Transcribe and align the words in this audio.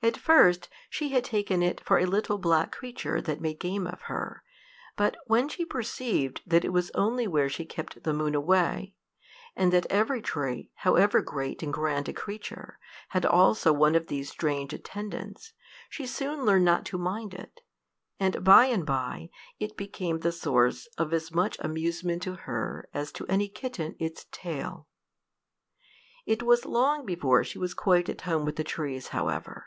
At 0.00 0.16
first 0.16 0.68
she 0.88 1.08
had 1.08 1.24
taken 1.24 1.60
it 1.60 1.80
for 1.80 1.98
a 1.98 2.06
little 2.06 2.38
black 2.38 2.70
creature 2.70 3.20
that 3.22 3.40
made 3.40 3.58
game 3.58 3.84
of 3.84 4.02
her, 4.02 4.44
but 4.94 5.16
when 5.26 5.48
she 5.48 5.64
perceived 5.64 6.40
that 6.46 6.64
it 6.64 6.68
was 6.72 6.92
only 6.92 7.26
where 7.26 7.48
she 7.48 7.64
kept 7.64 8.04
the 8.04 8.12
moon 8.12 8.32
away, 8.36 8.94
and 9.56 9.72
that 9.72 9.88
every 9.90 10.22
tree, 10.22 10.70
however 10.76 11.20
great 11.20 11.64
and 11.64 11.72
grand 11.72 12.08
a 12.08 12.12
creature, 12.12 12.78
had 13.08 13.26
also 13.26 13.72
one 13.72 13.96
of 13.96 14.06
these 14.06 14.30
strange 14.30 14.72
attendants, 14.72 15.52
she 15.90 16.06
soon 16.06 16.44
learned 16.44 16.64
not 16.64 16.84
to 16.84 16.96
mind 16.96 17.34
it, 17.34 17.60
and 18.20 18.44
by 18.44 18.66
and 18.66 18.86
by 18.86 19.30
it 19.58 19.76
became 19.76 20.20
the 20.20 20.30
source 20.30 20.86
of 20.96 21.12
as 21.12 21.32
much 21.32 21.56
amusement 21.58 22.22
to 22.22 22.34
her 22.36 22.88
as 22.94 23.10
to 23.10 23.26
any 23.26 23.48
kitten 23.48 23.96
its 23.98 24.26
tail. 24.30 24.86
It 26.24 26.44
was 26.44 26.64
long 26.64 27.04
before 27.04 27.42
she 27.42 27.58
was 27.58 27.74
quite 27.74 28.08
at 28.08 28.20
home 28.20 28.44
with 28.44 28.54
the 28.54 28.62
trees, 28.62 29.08
however. 29.08 29.66